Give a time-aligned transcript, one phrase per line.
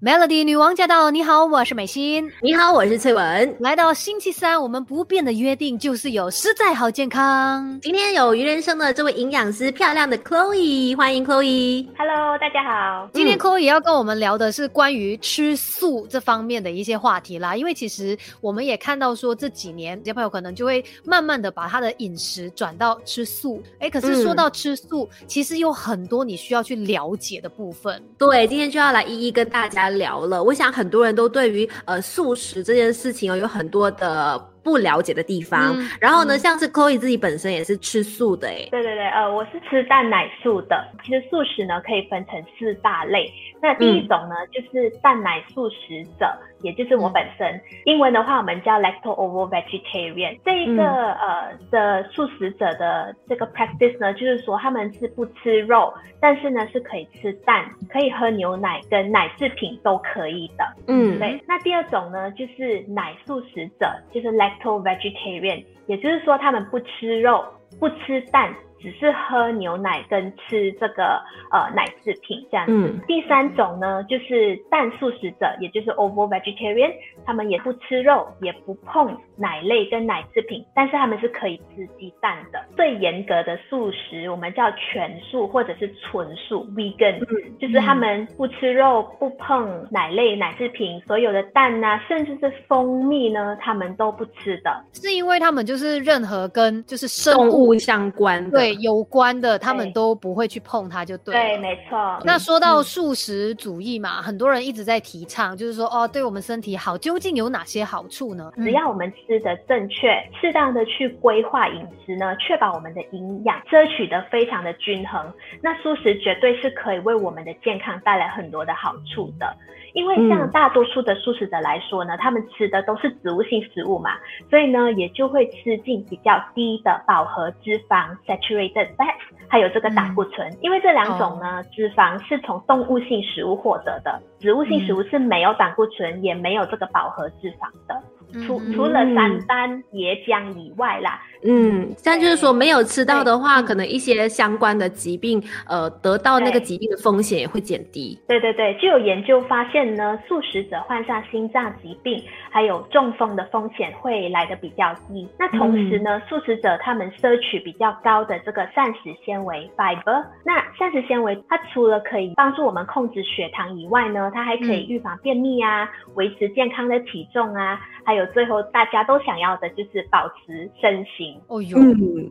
[0.00, 1.10] Melody 女王驾到！
[1.10, 2.30] 你好，我是美心。
[2.40, 3.56] 你好，我是翠文。
[3.58, 7.80] 来到星期三，我们不变的约定就是有实在好健康。
[7.82, 11.88] 今天有鱼人生的这位营养师，漂亮的 Chloe，欢迎 Chloe。
[11.98, 13.10] Hello，大家好。
[13.12, 17.56] 今天 Chloe 要跟我们聊的是关于吃素这方面的一些话题啦。
[17.56, 23.60] 因为其实我们也看到说这几年，小朋友可能就会慢慢的把他的饮食转到吃素。
[23.80, 28.00] 哎，可是说到吃素，其实有很多你需要去了解的部分。
[28.16, 29.87] 对，今天就要来一一跟大家。
[29.90, 35.76] 聊了，我想很多人都对于呃素食这件事情有很多的不了解的地方。
[36.00, 38.68] 然后呢，像是 Chloe 自己本身也是吃素的哎。
[38.70, 40.86] 对对对，呃，我是吃蛋奶素的。
[41.02, 43.32] 其实素食呢可以分成四大类。
[43.60, 46.26] 那第一种呢就是蛋奶素食者。
[46.60, 50.36] 也就是我本身，英文的话我们叫 lacto ovo vegetarian。
[50.44, 60.64] 这一个呃的素食者的这个 practice 呢，就是说他们是不吃肉，但是呢是可以吃蛋，可以喝牛奶跟奶制品都可以的。
[60.88, 61.40] 嗯，对。
[61.46, 67.44] 那第二种呢，就是奶素食者，就是 lacto To vegetarian，也就是说他们不吃肉，
[67.78, 68.54] 不吃蛋。
[68.80, 72.94] 只是喝牛奶跟吃这个呃奶制品这样子。
[73.06, 76.92] 第三种呢，就是蛋素食者，也就是 ovo vegetarian，
[77.24, 82.64] 他们也不吃肉，也不碰奶类跟奶制品，但是他们是可以吃鸡蛋的。
[82.76, 87.18] 最严格的素食，我们叫全素或者是纯素 vegan，
[87.58, 94.84] 就是他们不吃肉，不碰奶类奶制品，所有的蛋啊，甚至是蜂蜜呢，他们都不吃的。
[94.92, 98.58] 是因为他们就是任何跟就是生物相关的。
[98.58, 101.34] 对 有关的，他们都不会去碰它，就对。
[101.34, 102.20] 对，没错。
[102.24, 108.50] 那说到素食主义嘛，很多人一直在提倡，就是说哦，对我们身体好，究竟有哪些好处呢？
[108.56, 110.08] 只要我们吃的正确，
[110.40, 119.56] 适当的去规划饮食呢，确保我们的营养摄取的非常的均衡，那素食绝对是可以为我们的健康带来很多的好处的。
[119.98, 124.12] 因为像大多数的素食者来说呢，他们吃的都是植物性食物嘛，
[124.48, 129.18] 所以呢，也就会吃进比较低的饱和脂肪 （saturated fats）
[129.48, 130.56] 还有这个胆固醇。
[130.60, 138.00] 因为这两种呢，脂肪是从动物性食物获得的，植物性食物是没有胆固醇，也没有这个饱和脂肪的。
[138.46, 148.18] 除除了三丹椰浆以外啦，嗯，但就是说没有吃到的话，可能一些相关的疾病，呃，得到那个疾病的风险也会减低。
[148.26, 155.28] 对对对，就有研究发现呢，素食者患上心脏疾病还有中风的风险会来的比较低。
[155.38, 167.78] 那同时呢，素食者他们摄取比较高的这个膳食纤维 fiber，那膳食纤维它除了可以帮助我们控制血糖以外呢，它还可以预防便秘啊，维持健康的体重啊。
[168.04, 171.27] 还有最后大家都想要的就是保持身形。
[171.46, 172.30] 哦呦，嗯，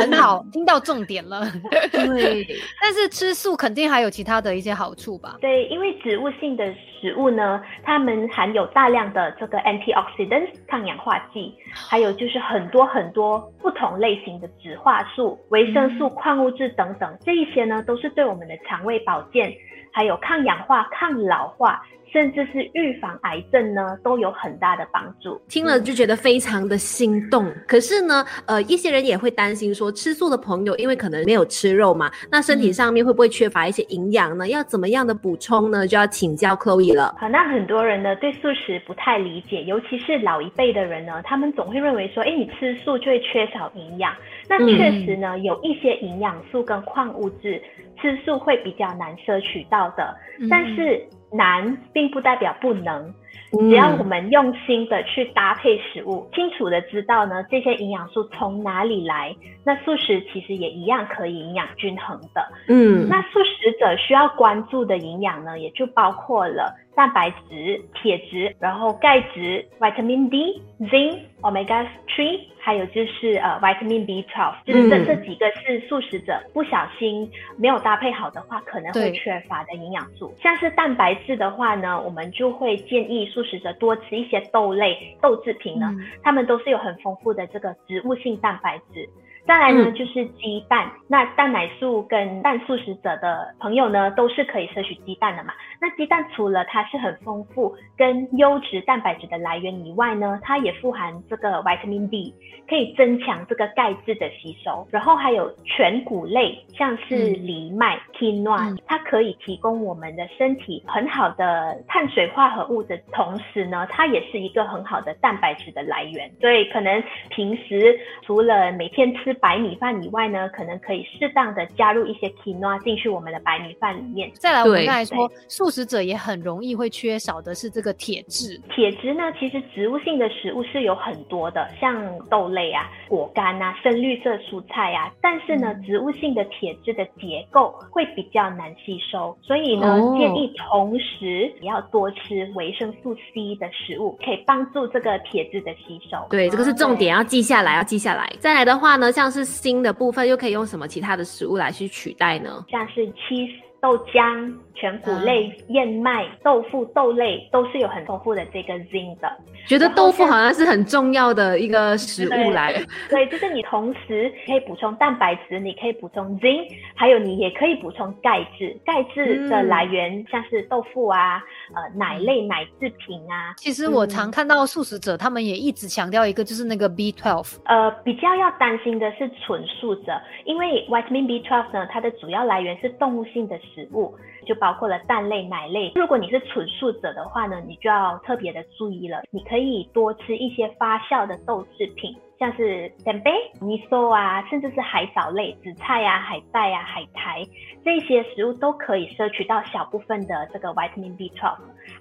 [0.00, 1.42] 很好，听到重点了。
[1.92, 2.46] 对，
[2.80, 5.36] 但是吃素肯定还有其他的一些好处吧？
[5.40, 6.64] 对，因为植物性的
[7.00, 19.52] 食物呢，它们含有大量的这个 antioxidants 抗氧化剂，还有就是很多很多不同类型的植化素、维生素、矿物质等等，这一些呢都是对我们的肠胃保健，
[19.92, 21.82] 还有抗氧化、抗老化。
[22.14, 25.42] 甚至是预防癌症呢，都有很大的帮助。
[25.48, 27.52] 听了就觉得非常的心动。
[27.66, 34.46] 可是呢，呃，一些人也会担心说，吃素的朋友因为可能没有吃肉嘛，那身体上面会不会缺乏一些营养呢？
[34.46, 35.84] 要怎么样的补充呢？
[35.88, 37.16] 就要请教 Chloe 了。
[37.18, 44.14] 好，那很多人呢对素食不太理解，尤其是老一辈的人呢，他们总会认为说，哎，你吃素就会缺少营养。
[44.48, 47.62] 那确实呢，有一些营养素跟矿物质
[48.00, 50.16] 吃素会比较难摄取到的，
[50.50, 51.06] 但是。
[51.36, 53.12] 难并不代表不能，
[53.50, 59.34] 只要我们用心的去搭配食物，清楚的知道呢这些营养素从哪里来，
[59.64, 62.48] 那素食其实也一样可以营养均衡的。
[62.68, 72.40] 嗯，那素食者需要关注的营养呢，也就包括了蛋白质、铁质，然后钙质、vitamin D、zinc、omega three。
[72.64, 80.32] 还有就是呃，vitamin B12，就是这这几个是素食者不小心没有搭配好的话，可能会缺乏的营养素。
[80.42, 89.06] 像是蛋白质的话呢，我们就会建议素食者多吃一些豆类、豆制品呢，它们都是有很丰富的这个植物性蛋白质。
[89.46, 90.90] 再来呢，就是鸡蛋。
[91.06, 95.52] 那蛋奶素跟蛋素食者的朋友呢，都是可以摄取鸡蛋的嘛。
[95.80, 102.34] 那鸡蛋除了它是很丰富跟优质蛋白质的来源以外呢，它也富含这个 vitamin D，
[102.68, 104.86] 可以增强这个钙质的吸收。
[104.90, 116.30] 然后还有全谷类，像是藜麦 quinoa，它可以提供我们的身体很好的碳水化合物的同时呢，它也是一个很好的蛋白质的来源。
[116.40, 124.30] 所以可能平时除了每天吃白米饭以外呢，可能可以适当的加入一些 quinoa 进去我们的白米饭里面。
[124.34, 128.60] 再来，我们对刚才说，素食者也很容易会缺少的是这个铁质。
[128.74, 131.94] 铁质呢，其实植物性的食物是有很多的，像
[132.28, 135.12] 豆类啊、果干啊、深绿色蔬菜啊。
[135.20, 146.16] 但是呢，植物性的铁质的结构会比较难吸收，所以呢，哦建议同时也要多吃维生素 C 的食物，可以帮助这个铁质的吸收。
[146.30, 148.32] 对，这个是重点，要记下来，要记下来。
[148.38, 152.64] 再来的话呢，像是锌的部分，又可以用什么其他的食物来去取代呢？
[152.68, 153.54] 像是 cheese、
[153.84, 159.30] 豆浆、全谷类、燕麦、豆腐、豆类都是有很丰富的这个 zinc 的。
[159.66, 162.72] 觉得豆腐好像是很重要的一个食物来。
[163.10, 168.74] 所以就是你同时可以补充蛋白质，你可以补充 zinc，还有你也可以补充钙质。
[168.86, 171.44] 钙质的嗯来源像是豆腐啊、
[171.74, 173.54] 呃奶类、奶制品啊。
[173.56, 177.56] 其实我嗯常看到素食者，他们也一直强调一个，就是那个 B12。
[177.64, 184.14] 呃，比较要担心的是纯素者，因为 vitamin B12 呢，它的主要来源是动物性的食物，
[184.46, 185.92] 就包括了蛋类、奶类。
[185.94, 189.22] 如果你是纯素者的话呢，你就要特别的注意了。
[189.30, 197.42] 你可以多吃一些发酵的豆制品，像是 tempeh、miso 啊，甚至是海藻类、紫菜啊、海带啊、海苔
[197.84, 201.56] 这些食物都可以摄取到小部分的这个 vitamin B12。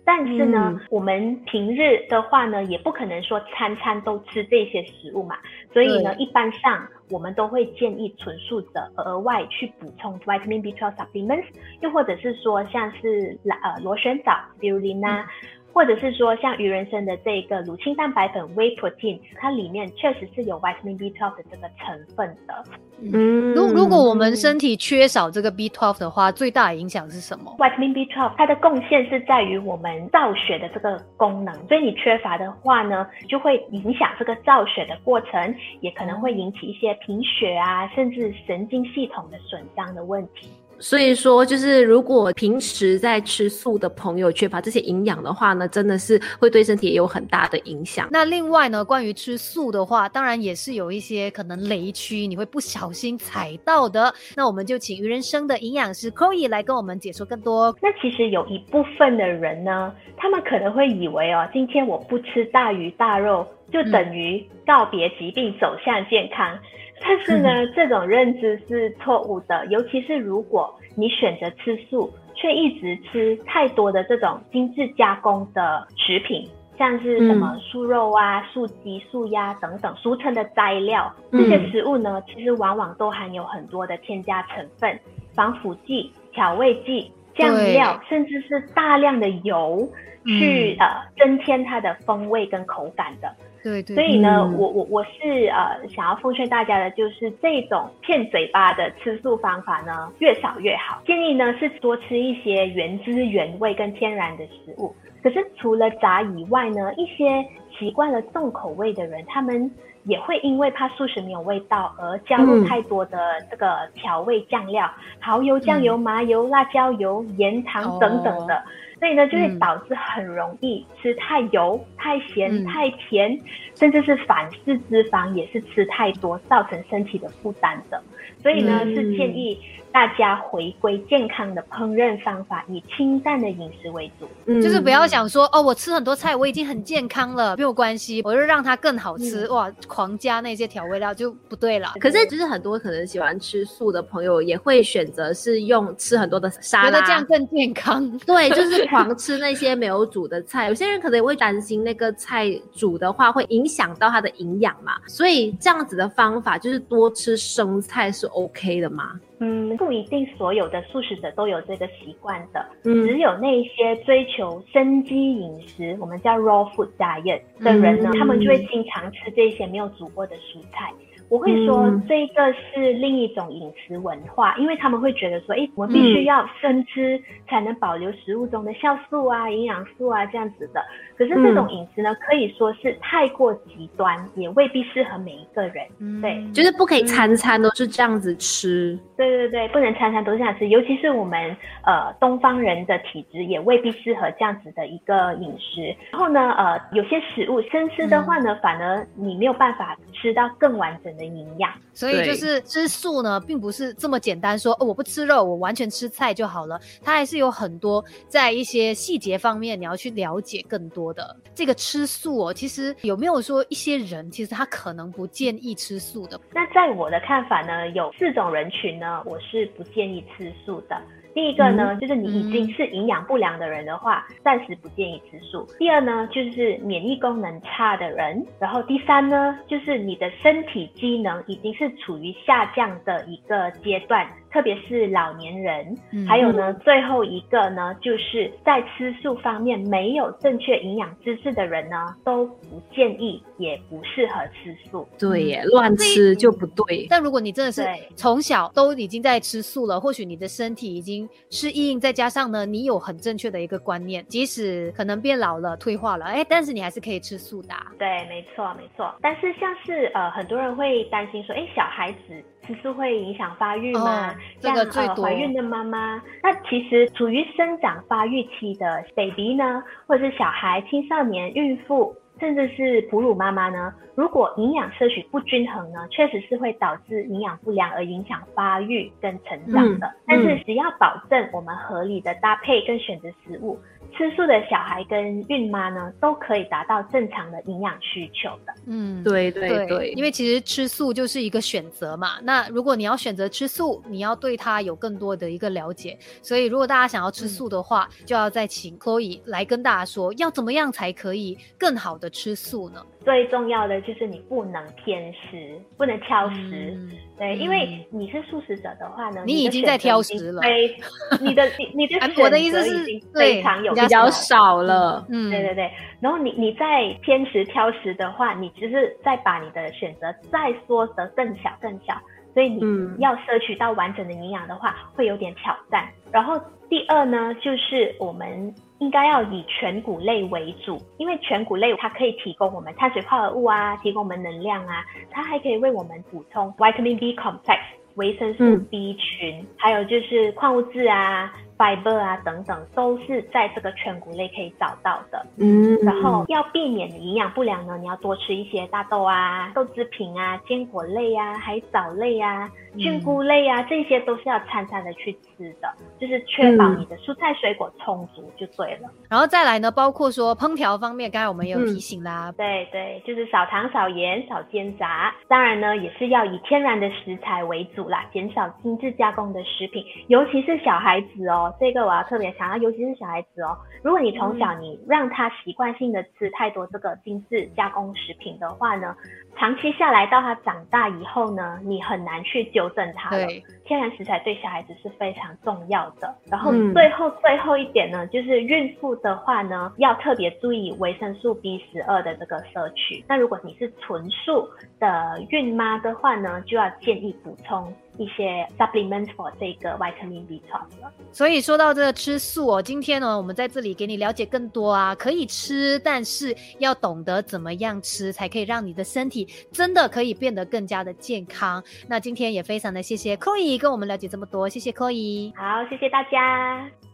[0.06, 5.38] 但是呢，嗯我们平日的话呢，也不可能说餐餐都吃这些食物嘛，
[5.72, 11.46] 所以呢，一般上我们都会建议纯素者额外去补充 vitamin B12 supplements，
[11.82, 15.26] 又或者是说像是呃螺旋藻 spirulina。
[15.74, 22.64] 或者是说像鱼人参的这个乳清蛋白粉 whey protein，它里面确实是有 vitamin B12 的这个成分的。
[23.02, 40.48] 嗯如如果我们身体缺少这个 B12 的话，最大的影响是什么？vitamin B12 它的贡献是在于我们造血的这个功能，所以你缺乏的话呢，就会影响这个造血的过程，也可能会引起一些贫血啊，甚至神经系统的损伤的问题。
[40.84, 48.10] 所以说，就是如果平时在吃素的朋友缺乏这些营养的话呢，真的是会对身体也有很大的影响。
[48.12, 54.14] 那另外呢，关于吃素的话，当然也是有一些可能雷区，你会不小心踩到的。
[54.36, 57.74] 那我们就请鱼人生的营养师 Chloe 来跟我们解说更多。
[57.82, 66.60] 那其实有一部分的人呢，他们可能会以为哦，今天我不吃大鱼大肉，就等于告别疾病，走向健康。
[67.02, 85.00] 但是呢，这种认知是错误的，尤其是如果你选择吃素，却一直吃太多的这种精致加工的食品，像是什么素肉啊、素鸡、素鸭等等，俗称的斋料，这些食物呢，其实往往都含有很多的添加成分、
[85.36, 89.88] 防腐剂、调味剂、酱料，甚至是大量的油，
[90.26, 90.88] 去、呃
[91.18, 93.34] 增添它的风味跟口感的。
[93.64, 101.02] 对对，所以呢，嗯我我我是呃想要奉劝大家的，就是这种骗嘴巴的吃素方法呢，越少越好。
[101.06, 104.94] 建议呢是多吃一些原汁原味跟天然的食物。
[105.24, 107.46] 可是除了炸以外呢，一些
[107.80, 109.72] 习惯了重口味的人，他们
[110.04, 113.18] 也会因为怕素食没有味道而加入嗯太多的
[113.50, 118.62] 这个调味酱料，蚝油、酱油、麻油、辣椒油、盐、糖等等的。
[119.04, 123.38] 所以呢，就会嗯导致很容易吃太油、太咸、嗯太甜，
[123.76, 128.02] 甚至是反式脂肪也是吃太多，造成身体的负担的。
[128.42, 129.60] 所以呢，嗯是建议
[129.92, 134.28] 大家回归健康的烹饪方法，以清淡的饮食为主。
[134.46, 141.92] 嗯就是不要想说哦，我吃很多菜，我已经很健康了，没有关系，我就让它更好吃，哇，狂加那些调味料就不对了。
[142.00, 148.10] 可是，就是很多可能喜欢吃素的朋友也会选择是用吃很多的沙拉，觉得这样更健康。
[148.20, 150.68] 对，就是狂吃那些没有煮的菜。
[150.70, 159.20] 有些人可能也会担心那个菜煮的话会影响到它的营养嘛，所以这样子的方法就是多吃生菜是 OK 的吗？
[159.40, 170.94] 嗯，不一定所有的素食者都有这个习惯的，嗯只有那些追求生机饮食，我们叫 raw food diet 的人呢，嗯他们就会经常吃这些没有煮过的蔬菜。
[171.34, 180.86] 我会说嗯这个是另一种饮食文化，因为他们会觉得说，哎，我们必须要生吃才能保留食物中的酵素啊、营养素啊这样子的。
[181.28, 185.88] 可是这种饮食呢，可以说是太过极端，也未必适合每一个人。
[186.22, 188.98] 对嗯就是不可以餐餐都是这样子吃。
[189.18, 195.96] 对对对，不能餐餐都是这样吃，尤其是我们呃东方人的体质也未必适合这样子的一个饮食。
[196.12, 201.72] 然后呢，呃，有些食物生吃的话呢，反而你没有办法吃到更完整的的营养。
[201.94, 206.80] 所以就是吃素呢，并不是这么简单说，哦，我不吃肉，我完全吃菜就好了。
[207.04, 211.36] 它还是有很多在一些细节方面你要去了解更多的。
[211.54, 216.40] 这个吃素哦，其实有没有说一些人其实他可能不建议吃素的？
[216.54, 221.00] 那在我的看法呢，有四种人群呢，我是不建议吃素的。
[221.34, 225.68] 第一个呢，就是你已经是营养不良的人的话，暂时不建议吃素。
[225.80, 228.46] 第二呢，就是免疫功能差的人。
[228.60, 234.30] 然后第三呢，就是你的身体机能已经是处于下降的一个阶段。
[234.54, 245.08] 特别是老年人，还有呢，最后一个呢，就是在吃素方面没有正确营养知识的人呢，都不建议，也不适合吃素。
[245.18, 247.08] 对耶，乱吃就不对。
[247.10, 247.84] 但如果你真的是
[248.16, 257.74] 从小都已经在吃素了，或许你的身体已经适应，再加上呢，你有很正确的一个观念，即使可能变老了、退化了，哎，但是你还是可以吃素的。
[257.98, 259.16] 对，没错，没错。
[259.20, 262.44] 但是像是呃，很多人会担心说，哎，小孩子。
[262.66, 264.34] 吃素会影响发育吗？
[264.60, 280.12] 像呃怀孕的妈妈，那其实处于生长发育期的 baby 呢，或者是小孩、青少年、孕妇，甚至是哺乳妈妈呢，如果营养摄取不均衡呢，确实是会导致营养不良而影响发育跟成长的。
[280.26, 283.80] 但是只要保证我们合理的搭配跟选择食物。
[284.18, 288.74] 吃素的小孩跟孕妈呢，都可以达到正常的营养需求的。
[288.86, 292.40] 嗯，对对对，因为其实吃素就是一个选择嘛。
[292.42, 296.18] 那如果你要选择吃素，你要对它有更多的一个了解。
[296.42, 303.04] 所以如果大家想要吃素的话，就要再请 Chloe 来跟大家说，要怎么样才可以更好的吃素呢？
[303.24, 306.98] 最重要的就是你不能偏食，不能挑食。
[307.38, 310.62] 对，因为你是素食者的话呢，你已经在挑食了。
[311.42, 315.26] 你的你你的 我的意思是非常有比较少了。
[315.30, 315.92] 嗯，对对对。
[316.20, 322.14] 然后你你在偏食挑食的话，你只是在把你的选择再缩得更小更小，
[322.54, 322.82] 所以你
[323.20, 326.08] 要摄取到完整的营养的话，会有点挑战。
[326.32, 328.74] 然后第二呢，就是我们。
[329.04, 337.80] 应该要以全谷类为主，因为全谷类它可以提供我们碳水化合物啊，提供我们能量啊，它还可以为我们补充 vitamin B complex
[338.16, 341.54] 维生素 B 群，还有就是矿物质啊。
[341.76, 355.40] fiber 啊等等都是在这个全谷类可以找到的，嗯，然后要避免营养不良呢，你要多吃一些大豆啊、豆制品啊、坚果类啊、海藻类啊、菌菇类啊，这些都是要餐餐的去吃
[355.82, 355.88] 的，
[356.20, 359.10] 就是确保你的蔬菜水果充足就对了。
[359.30, 371.74] 然后再来呢，包括说烹调方面，刚才我们也有提醒啦，对对，就是少糖、少盐、少煎炸，当然呢也是要以天然的食材为主啦，减少精致加工的食品，尤其是小孩子哦。
[371.80, 373.78] 这个我要特别强调，尤其是小孩子哦。
[374.02, 379.16] 如果你从小你让他习惯性的吃太多这个精致加工食品的话呢，
[379.58, 383.48] 长期下来到他长大以后呢，你很难去纠正他了。
[383.86, 386.36] 天然食材对小孩子是非常重要的。
[386.46, 393.24] 然后最后最后一点呢，就是孕妇的话呢，要特别注意维生素 B 十二的这个摄取。
[393.28, 394.68] 那如果你是纯素
[395.00, 397.94] 的孕妈的话呢，就要建议补充。
[398.18, 401.12] 一些 supplements for 这个 vitamin B 床了。
[401.32, 411.84] 所以说到这个吃素哦，今天呢，我们在这里给你了解更多啊，可以吃，但是要懂得怎么样吃，才可以让你的身体真的可以变得更加的健康。
[412.08, 415.54] 那今天也非常的谢谢 Chloe 跟我们了解这么多，谢谢 Chloe。
[415.56, 417.13] 好，谢谢大家。